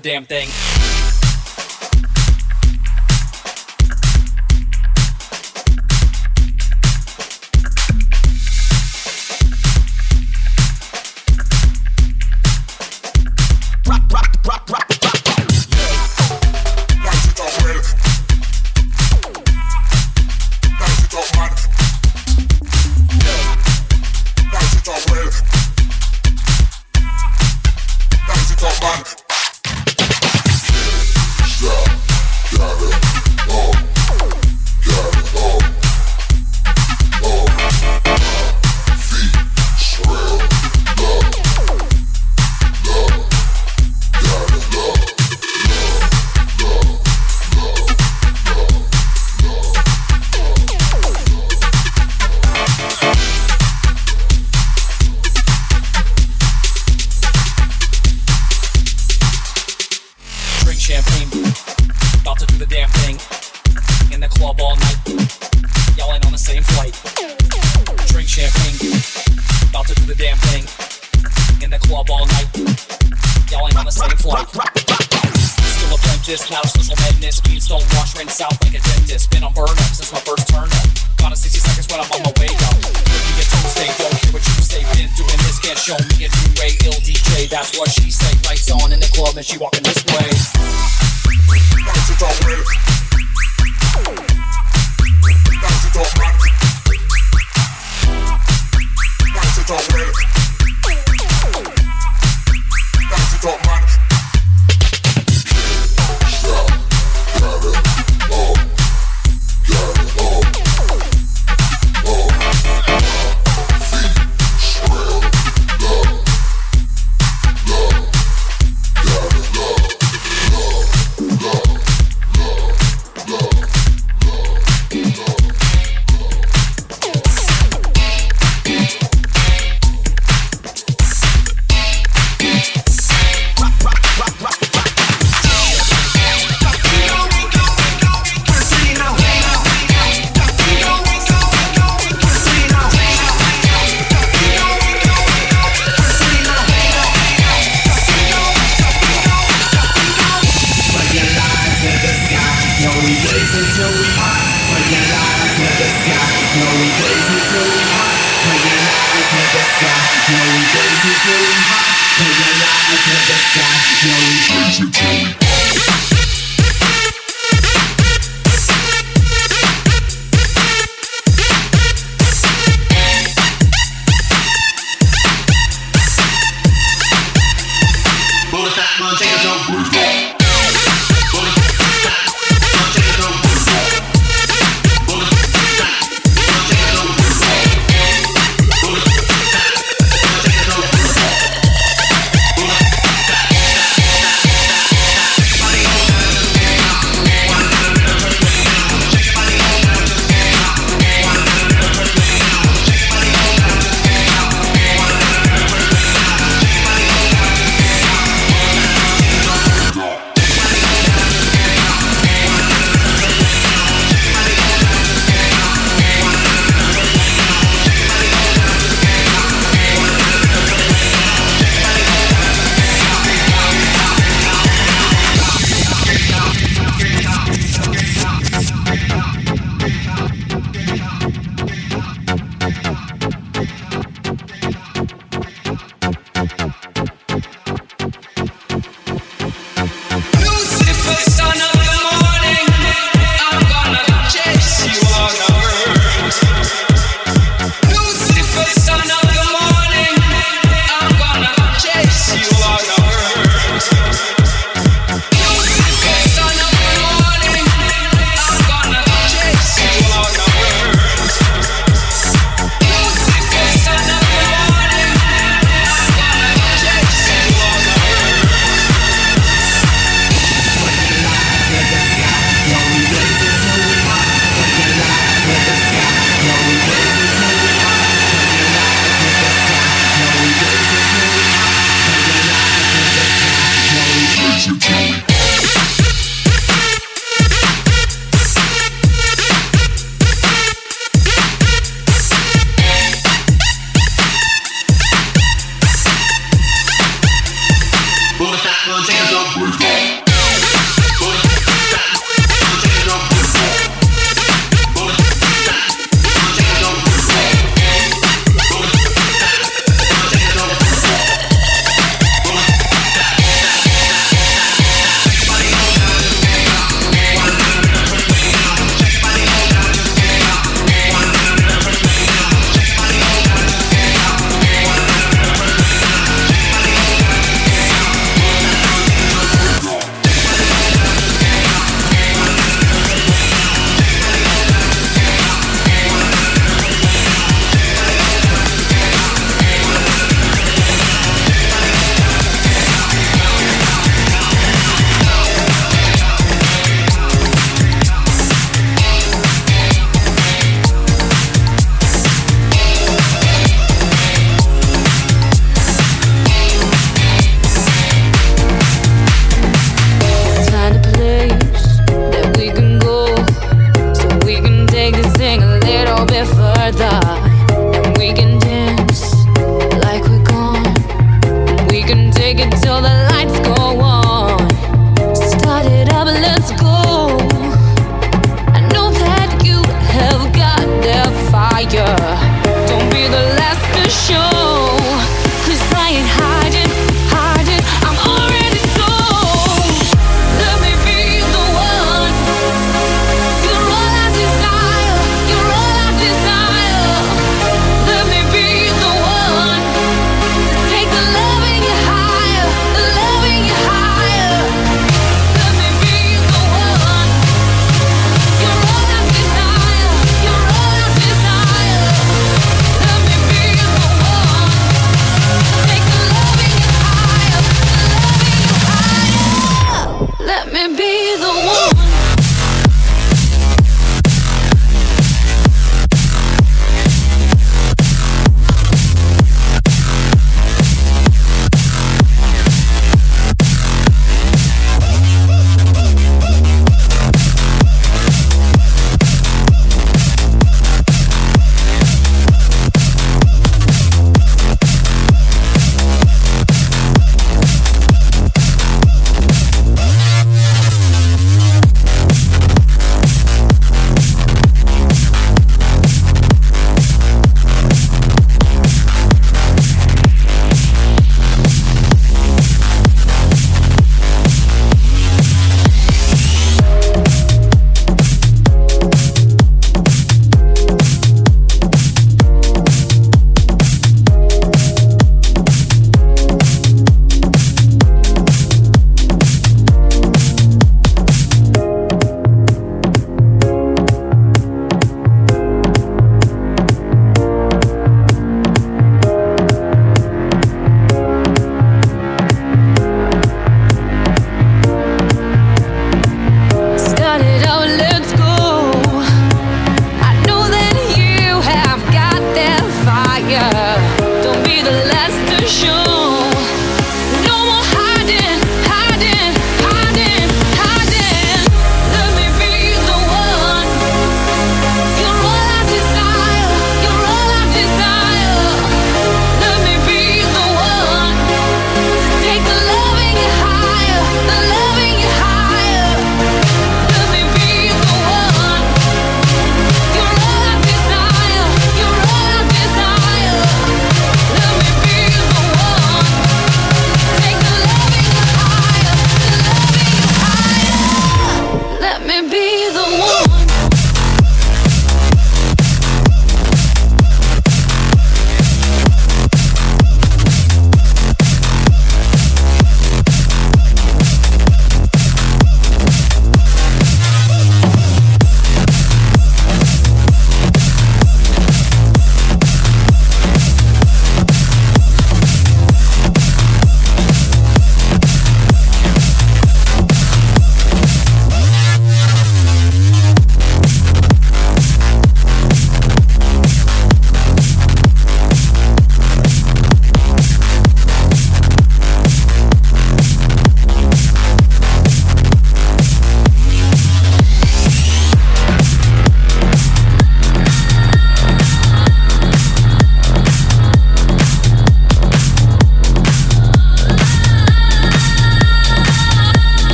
[0.00, 0.49] damn thing.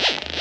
[0.00, 0.37] Thank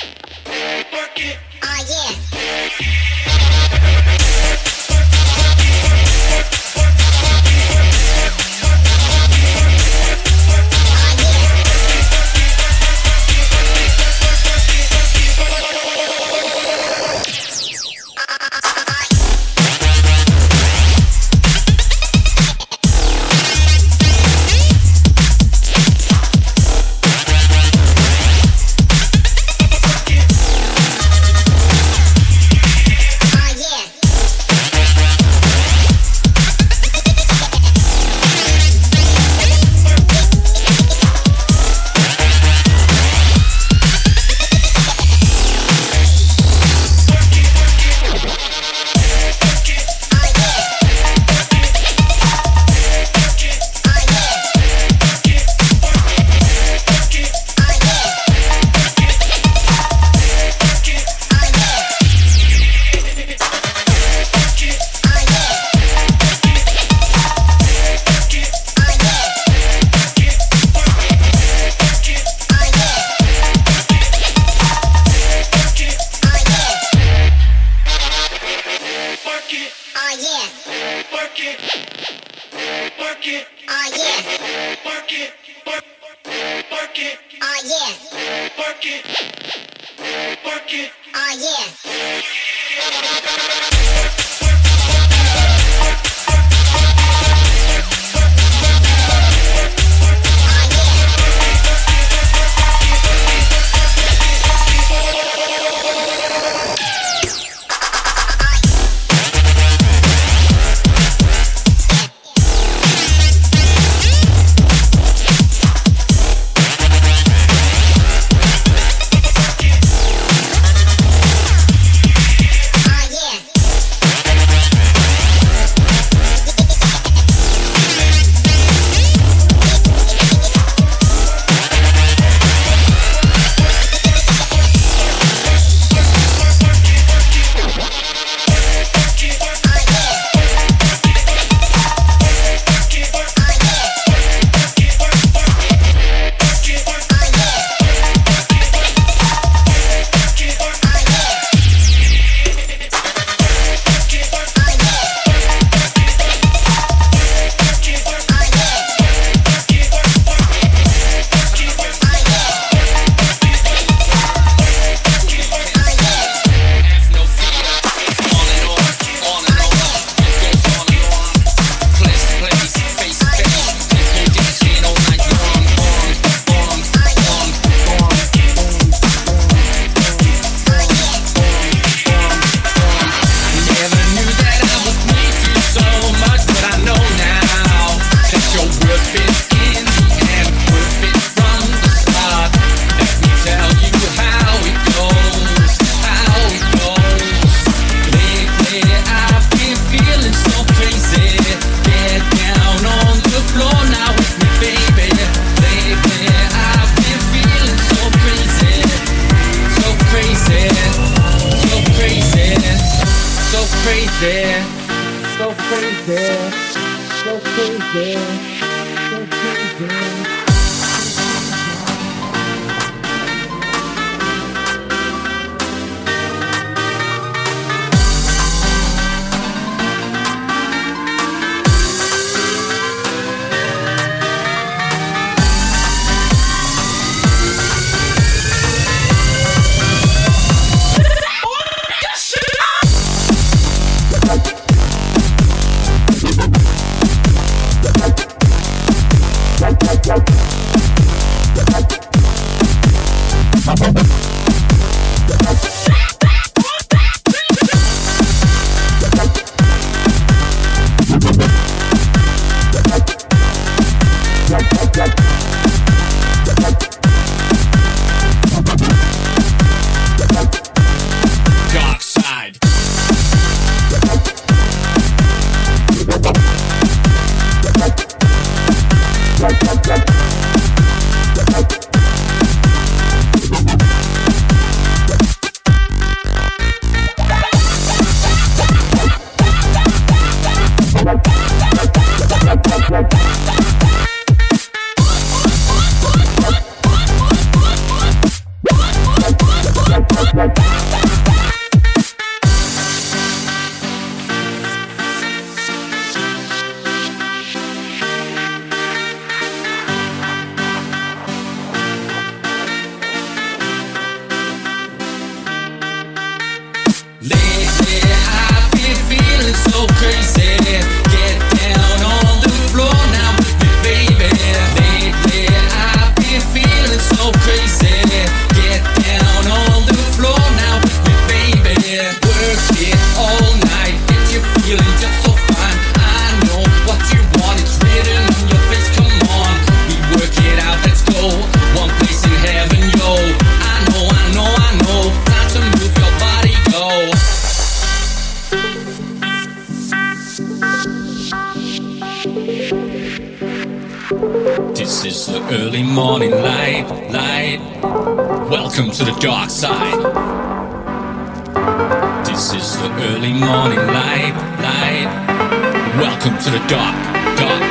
[366.27, 366.95] Welcome to the dark,
[367.39, 367.63] dark.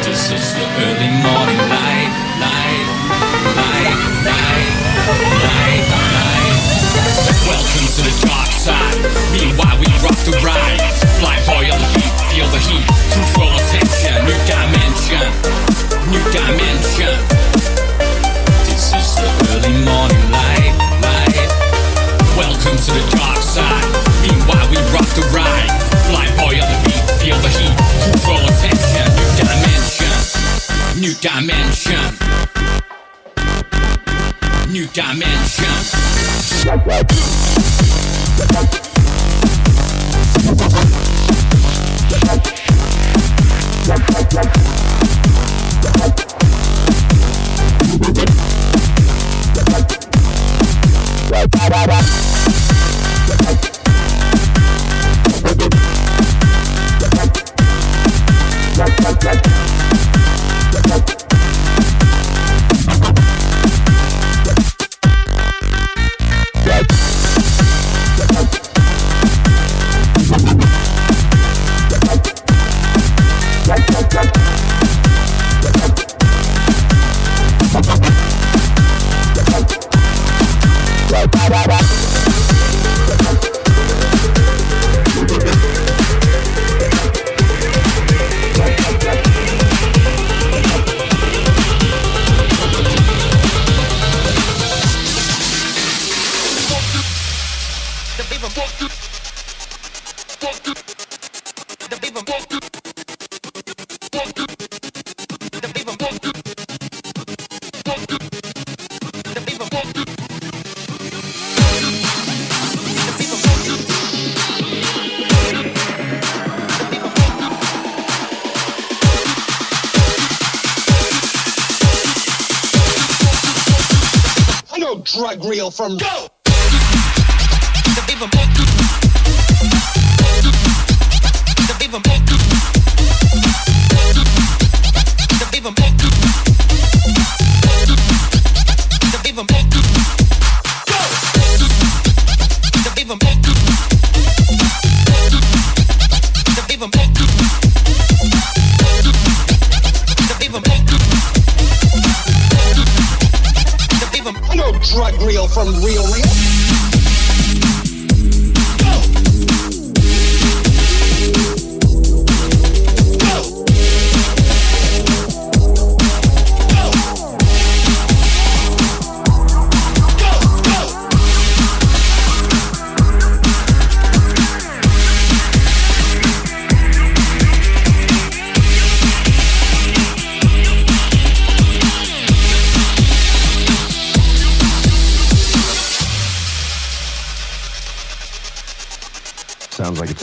[0.00, 2.08] This is the early morning light,
[2.40, 2.88] light,
[3.52, 4.72] light, light,
[5.44, 6.56] light, light.
[7.44, 8.96] Welcome to the dark side.
[9.36, 10.80] Meanwhile, we rock the ride.
[11.20, 12.88] Fly boy on the beat, feel the heat.
[13.12, 15.28] Control attention, new dimension,
[16.08, 17.12] new dimension.
[18.64, 20.72] This is the early morning light,
[21.04, 21.48] light.
[22.40, 23.84] Welcome to the dark side.
[24.24, 25.63] Meanwhile, we rock the ride.
[31.24, 32.18] Dimension,
[34.70, 35.64] new dimension.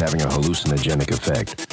[0.01, 1.70] Having a hallucinogenic effect.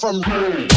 [0.00, 0.69] From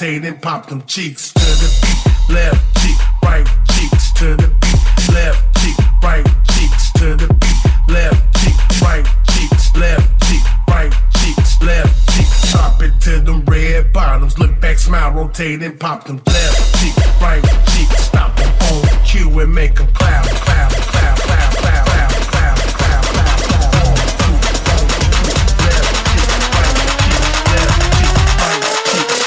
[0.00, 2.34] rotate and pop them cheeks to the beat.
[2.34, 5.14] Left cheek, right cheeks to the beat.
[5.14, 7.92] Left cheek, right cheeks to the beat.
[7.92, 12.26] Left cheek, right cheeks, left cheek, right cheeks, left cheek.
[12.50, 14.38] Chop it to them red bottoms.
[14.38, 16.20] Look back, smile, rotate and pop them.
[16.26, 17.42] Left cheek, right
[17.72, 22.56] cheek, stop them on cue and make them clap, clap, clap, clap, clap, clap, clap,
[22.56, 23.00] clap, clap.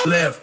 [0.06, 0.43] left.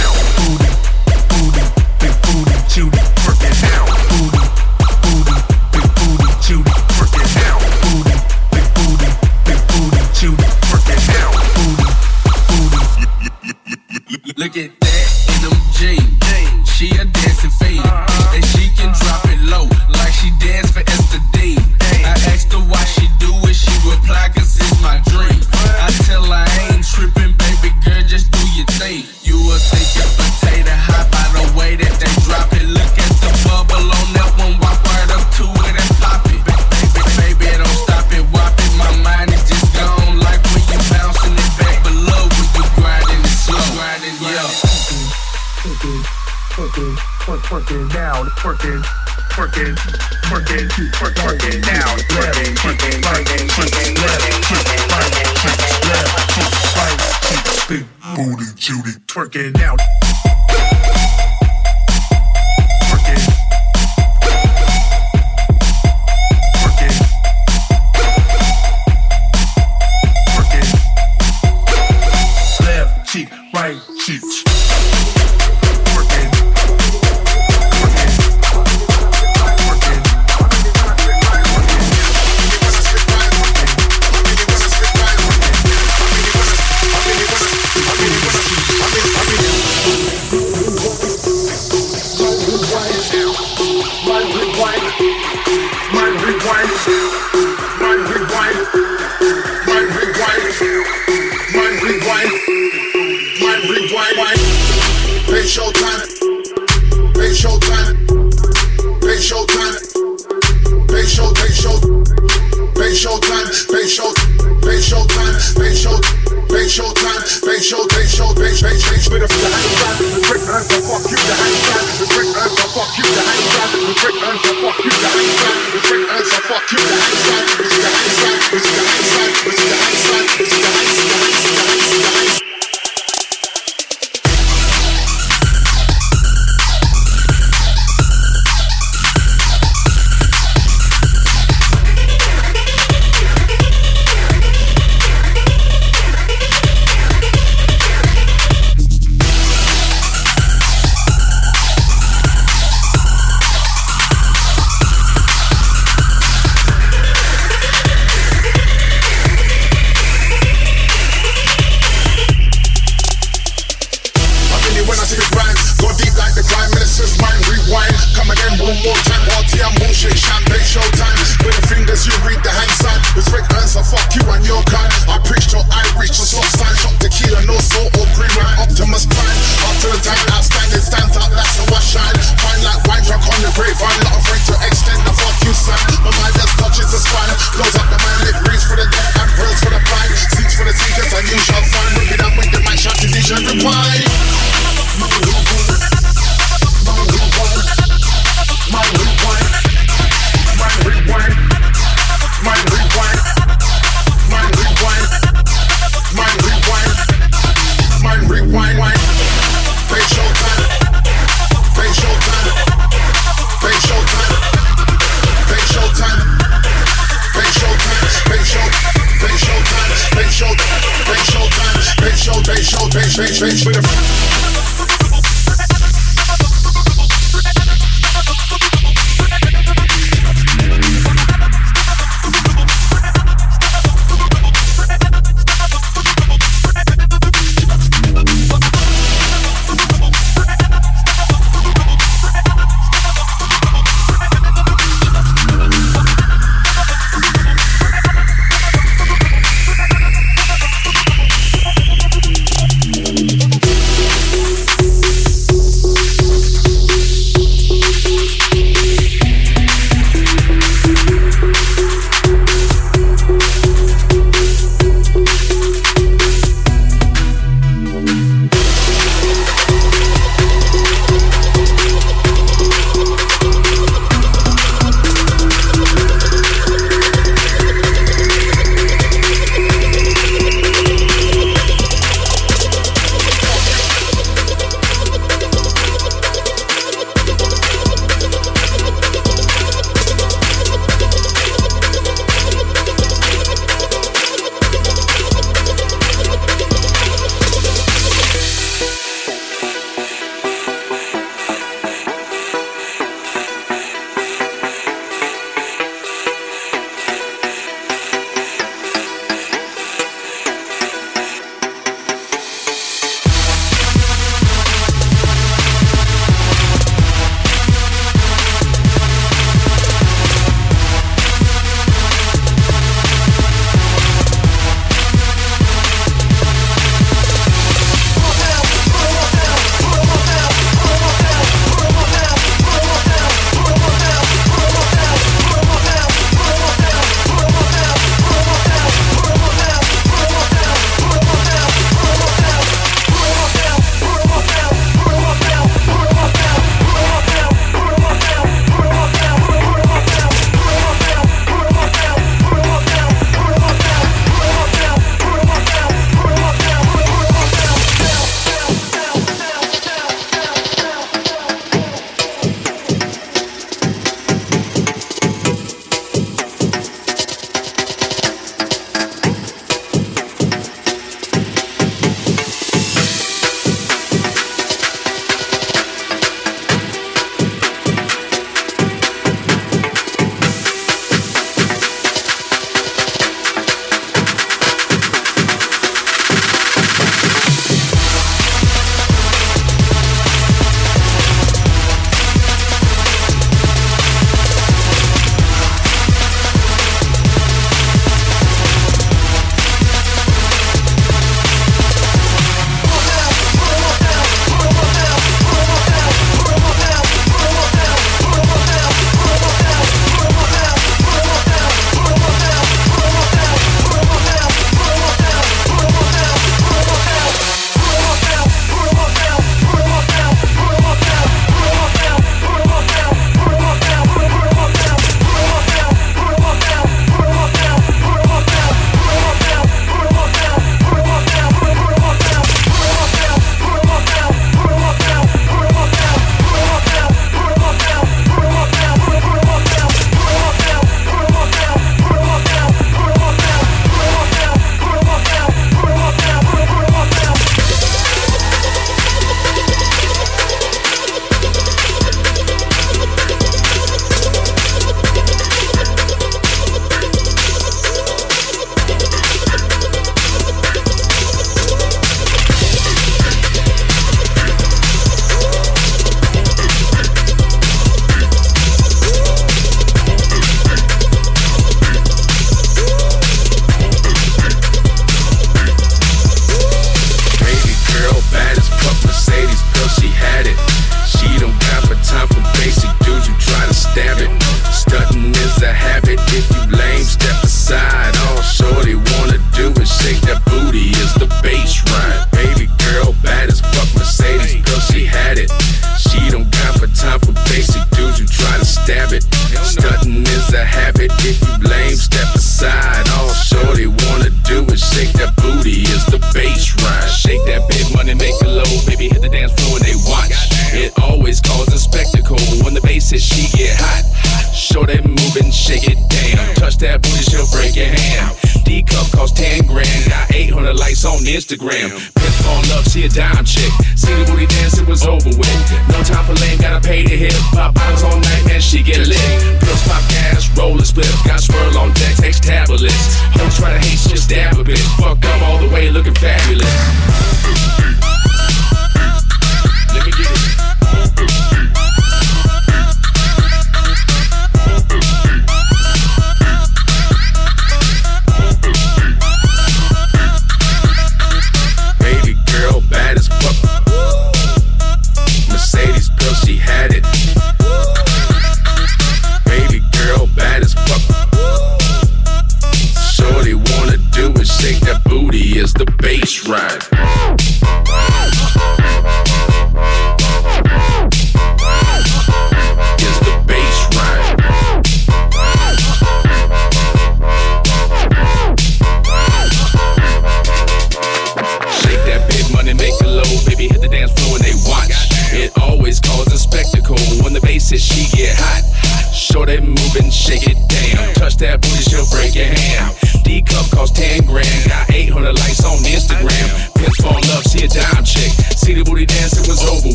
[521.51, 521.91] Instagram.
[522.15, 523.71] Pimp love, she a dime chick.
[523.95, 525.59] See the booty dance, it was over with.
[525.89, 527.33] No time for lame, gotta pay to hit.
[527.51, 529.59] Pop bottles all night, man, she get lit.
[529.59, 531.11] Pills pop gas, roller split.
[531.25, 533.19] Got swirl on deck, takes tablets.
[533.35, 534.79] Hoes try to hate, shit, stab a bitch.
[534.97, 537.80] Fuck up all the way, looking fabulous.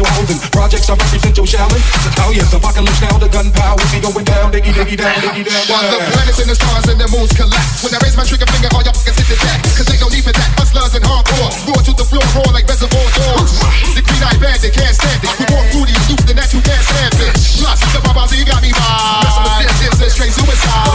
[0.00, 0.40] Your housing.
[0.48, 1.76] Projects I represent your shallon.
[1.76, 5.64] Oh, Italians, apocalypse now, the gunpowder we be going down, diggy, diggy, down, diggy, down.
[5.68, 7.84] While the planets and the stars and the moons collapse.
[7.84, 9.60] When I raise my trigger finger, all y'all fuckers hit the deck.
[9.76, 10.48] Cause ain't no need for that.
[10.56, 11.52] Hustlers and hardcore.
[11.68, 13.60] Roar to the floor, roar like reservoir dogs.
[13.92, 15.28] The green eyed bandit can't stand it.
[15.36, 17.36] We more fruity and loose than that, you can't stand it.
[17.60, 18.88] Plus, the Babazi you got me by.
[19.20, 20.88] Messing with this, this is straight suicide.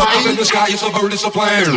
[0.00, 1.76] Up in the sky, it's a bird, it's a plane.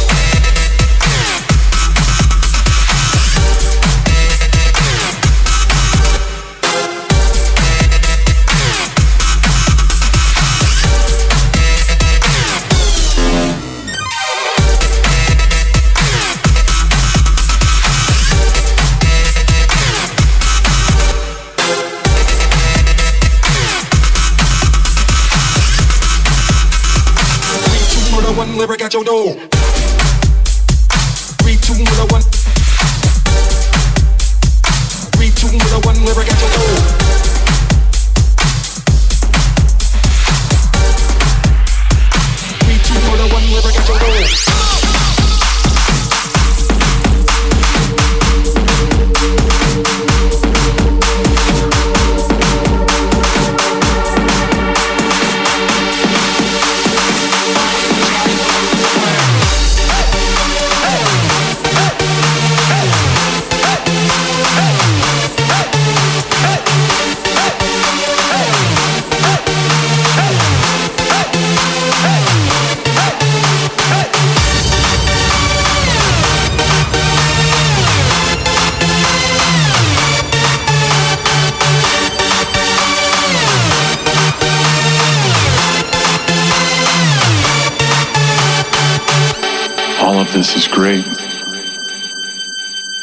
[90.53, 91.05] this is great.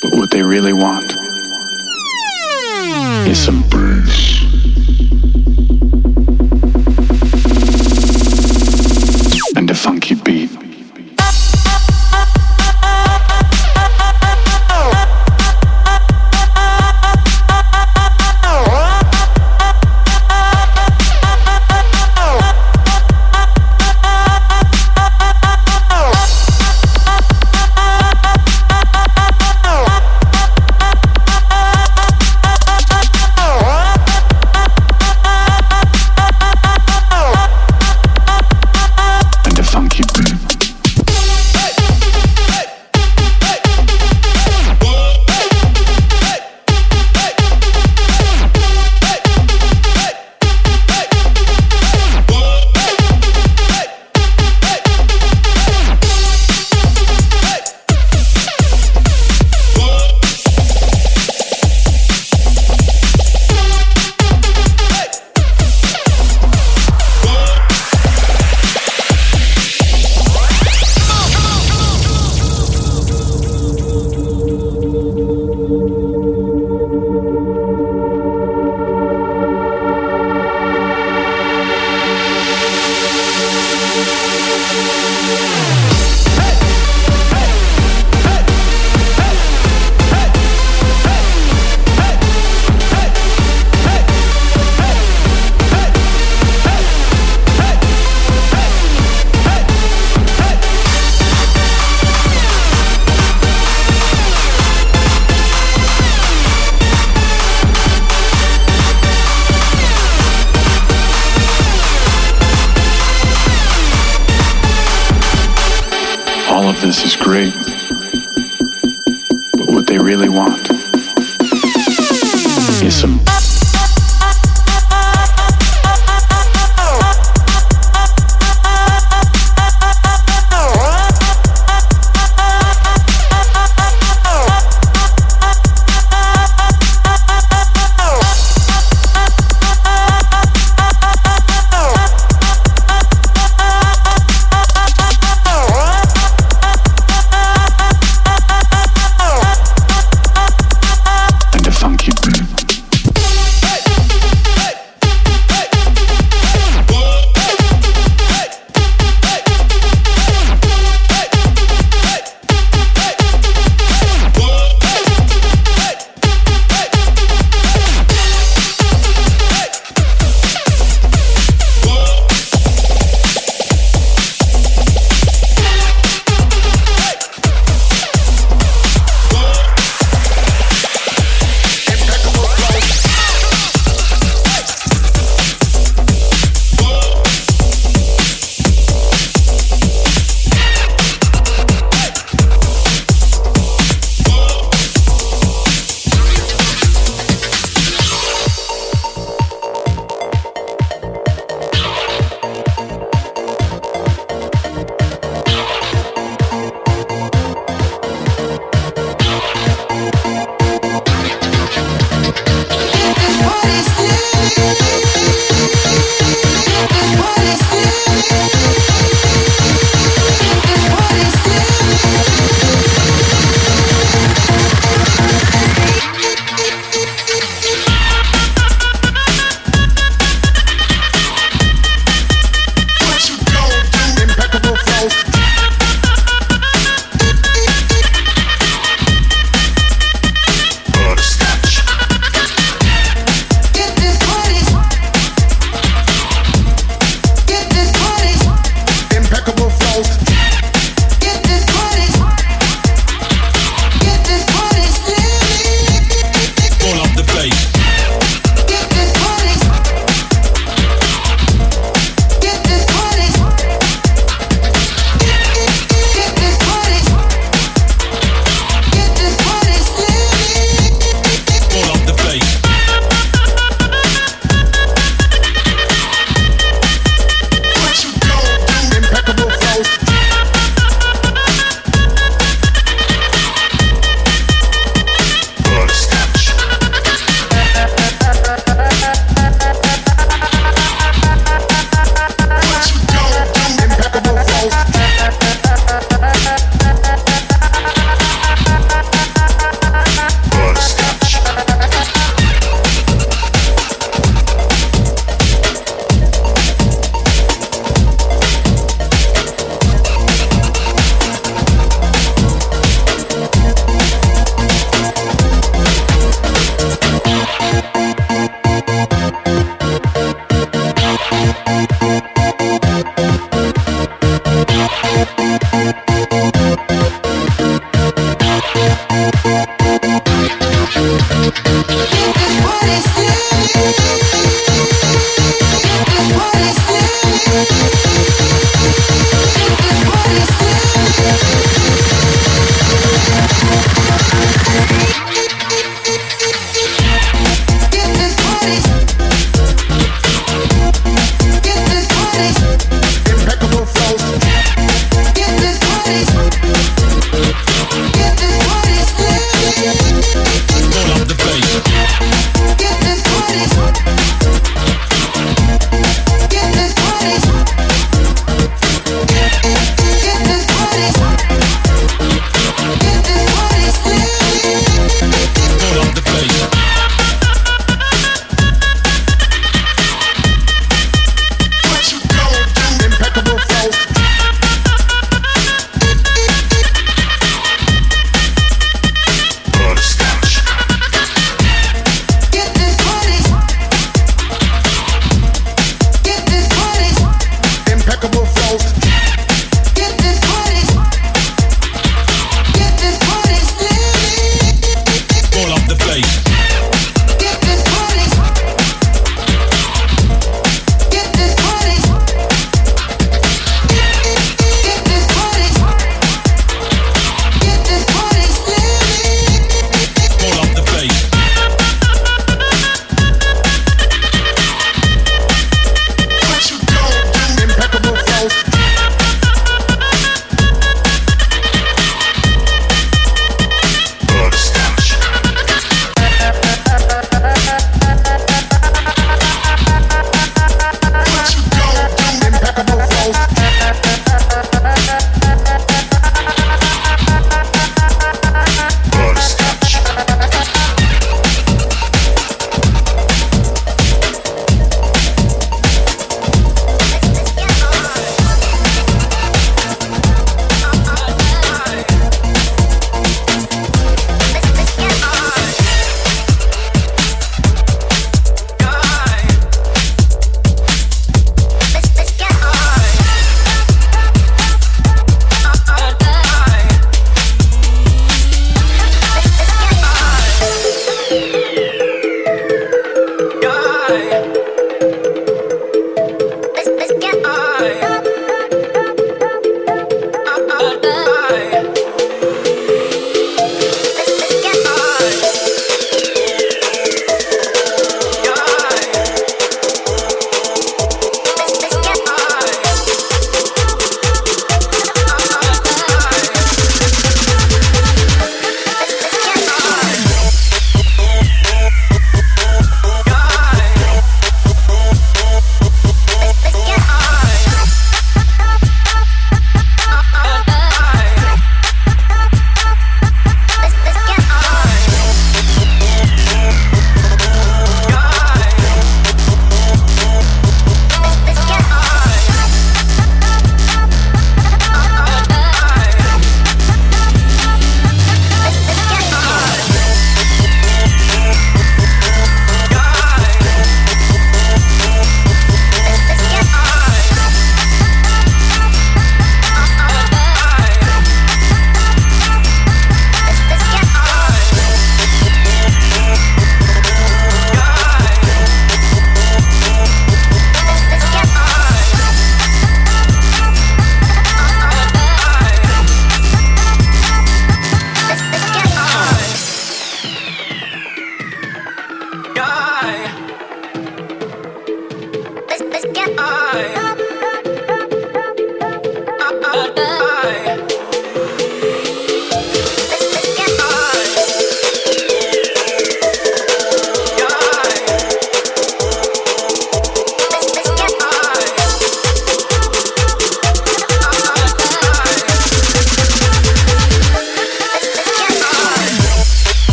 [0.00, 1.14] But what they really want
[3.28, 4.23] is some Bruce.